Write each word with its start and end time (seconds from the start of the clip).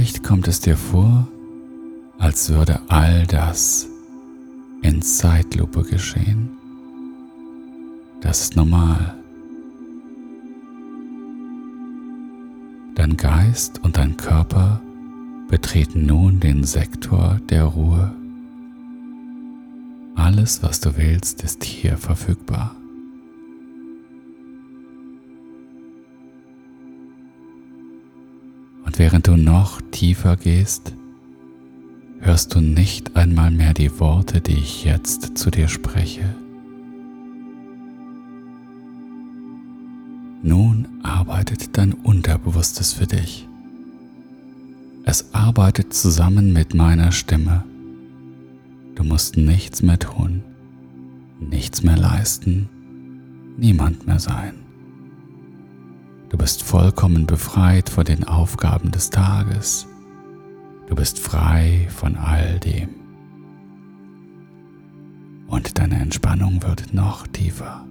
Vielleicht 0.00 0.24
kommt 0.24 0.48
es 0.48 0.60
dir 0.60 0.78
vor, 0.78 1.28
als 2.18 2.48
würde 2.48 2.80
all 2.88 3.26
das 3.26 3.86
in 4.80 5.02
Zeitlupe 5.02 5.82
geschehen. 5.82 6.48
Das 8.22 8.40
ist 8.40 8.56
normal. 8.56 9.14
Dein 12.94 13.14
Geist 13.18 13.84
und 13.84 13.98
dein 13.98 14.16
Körper 14.16 14.80
betreten 15.50 16.06
nun 16.06 16.40
den 16.40 16.64
Sektor 16.64 17.38
der 17.50 17.64
Ruhe. 17.64 18.14
Alles, 20.14 20.62
was 20.62 20.80
du 20.80 20.96
willst, 20.96 21.42
ist 21.42 21.62
hier 21.62 21.98
verfügbar. 21.98 22.74
Während 29.00 29.28
du 29.28 29.36
noch 29.38 29.80
tiefer 29.92 30.36
gehst, 30.36 30.92
hörst 32.18 32.54
du 32.54 32.60
nicht 32.60 33.16
einmal 33.16 33.50
mehr 33.50 33.72
die 33.72 33.98
Worte, 33.98 34.42
die 34.42 34.58
ich 34.58 34.84
jetzt 34.84 35.38
zu 35.38 35.50
dir 35.50 35.68
spreche. 35.68 36.34
Nun 40.42 40.86
arbeitet 41.02 41.78
dein 41.78 41.94
Unterbewusstes 41.94 42.92
für 42.92 43.06
dich. 43.06 43.48
Es 45.06 45.32
arbeitet 45.32 45.94
zusammen 45.94 46.52
mit 46.52 46.74
meiner 46.74 47.10
Stimme. 47.10 47.64
Du 48.96 49.02
musst 49.02 49.38
nichts 49.38 49.80
mehr 49.80 49.98
tun, 49.98 50.42
nichts 51.40 51.82
mehr 51.82 51.96
leisten, 51.96 52.68
niemand 53.56 54.06
mehr 54.06 54.18
sein. 54.18 54.69
Du 56.30 56.38
bist 56.38 56.62
vollkommen 56.62 57.26
befreit 57.26 57.90
von 57.90 58.04
den 58.04 58.22
Aufgaben 58.22 58.92
des 58.92 59.10
Tages. 59.10 59.88
Du 60.86 60.94
bist 60.94 61.18
frei 61.18 61.88
von 61.90 62.16
all 62.16 62.60
dem. 62.60 62.88
Und 65.48 65.78
deine 65.78 65.98
Entspannung 65.98 66.62
wird 66.62 66.94
noch 66.94 67.26
tiefer. 67.26 67.84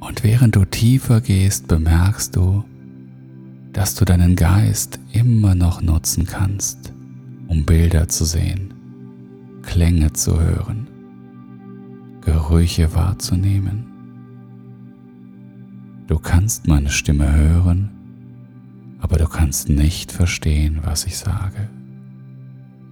Und 0.00 0.22
während 0.22 0.56
du 0.56 0.66
tiefer 0.66 1.22
gehst, 1.22 1.68
bemerkst 1.68 2.36
du, 2.36 2.64
dass 3.72 3.94
du 3.94 4.04
deinen 4.04 4.36
Geist 4.36 5.00
immer 5.12 5.54
noch 5.54 5.80
nutzen 5.80 6.26
kannst, 6.26 6.92
um 7.48 7.64
Bilder 7.64 8.08
zu 8.08 8.26
sehen, 8.26 8.74
Klänge 9.62 10.12
zu 10.12 10.38
hören, 10.38 10.86
Gerüche 12.20 12.94
wahrzunehmen. 12.94 13.86
Du 16.10 16.18
kannst 16.18 16.66
meine 16.66 16.90
Stimme 16.90 17.32
hören, 17.32 17.88
aber 18.98 19.16
du 19.16 19.28
kannst 19.28 19.68
nicht 19.68 20.10
verstehen, 20.10 20.80
was 20.82 21.06
ich 21.06 21.16
sage. 21.16 21.68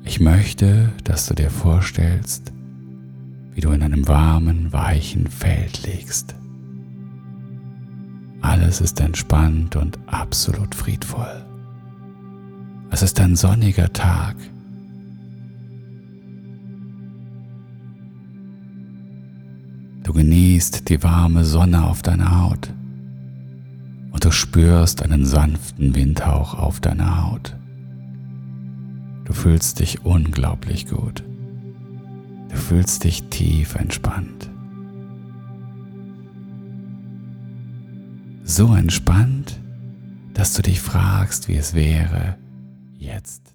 Ich 0.04 0.20
möchte, 0.20 0.92
dass 1.02 1.26
du 1.26 1.34
dir 1.34 1.50
vorstellst, 1.50 2.52
wie 3.54 3.60
du 3.60 3.72
in 3.72 3.82
einem 3.82 4.06
warmen, 4.06 4.72
weichen 4.72 5.26
Feld 5.26 5.84
liegst. 5.84 6.36
Alles 8.40 8.80
ist 8.80 9.00
entspannt 9.00 9.74
und 9.74 9.98
absolut 10.06 10.76
friedvoll. 10.76 11.44
Es 12.92 13.02
ist 13.02 13.18
ein 13.18 13.34
sonniger 13.34 13.92
Tag. 13.92 14.36
Du 20.04 20.12
genießt 20.12 20.88
die 20.88 21.02
warme 21.02 21.44
Sonne 21.44 21.82
auf 21.82 22.02
deiner 22.02 22.42
Haut 22.42 22.72
und 24.10 24.24
du 24.24 24.30
spürst 24.30 25.02
einen 25.02 25.24
sanften 25.24 25.94
Windhauch 25.94 26.54
auf 26.54 26.80
deiner 26.80 27.24
Haut. 27.24 27.56
Du 29.24 29.32
fühlst 29.32 29.80
dich 29.80 30.04
unglaublich 30.04 30.86
gut. 30.88 31.22
Du 32.48 32.56
fühlst 32.56 33.04
dich 33.04 33.24
tief 33.24 33.74
entspannt. 33.74 34.48
so 38.48 38.74
entspannt, 38.74 39.60
dass 40.32 40.54
du 40.54 40.62
dich 40.62 40.80
fragst, 40.80 41.48
wie 41.48 41.56
es 41.56 41.74
wäre, 41.74 42.38
jetzt 42.98 43.54